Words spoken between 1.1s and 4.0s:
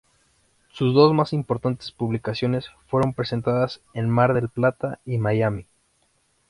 más importantes publicaciones fueron presentadas